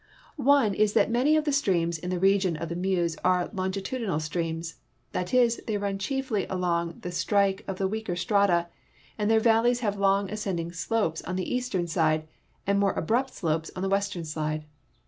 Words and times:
One 0.37 0.73
is 0.73 0.93
that 0.93 1.11
many 1.11 1.37
ot 1.37 1.45
the 1.45 1.51
streams 1.51 1.99
in 1.99 2.09
the 2.09 2.17
region 2.17 2.57
of 2.57 2.69
the 2.69 2.75
Meuse 2.75 3.15
are 3.23 3.51
longitudinal 3.53 4.19
streams— 4.19 4.77
that 5.11 5.31
is, 5.31 5.61
they 5.67 5.77
run 5.77 5.99
chiefly 5.99 6.47
along 6.49 7.01
the 7.01 7.11
strike 7.11 7.63
of 7.67 7.77
the 7.77 7.87
weaker 7.87 8.15
strata 8.15 8.67
and 9.19 9.29
their 9.29 9.39
valleys 9.39 9.81
have 9.81 9.99
long 9.99 10.31
ascending 10.31 10.71
slopes 10.71 11.21
on 11.21 11.35
the 11.35 11.53
eastern 11.53 11.85
side 11.85 12.27
and 12.65 12.79
more 12.79 12.95
abrui)t 12.99 13.27
sloi)es 13.29 13.69
on 13.75 13.83
tlie 13.83 13.91
western 13.91 14.25
side. 14.25 14.65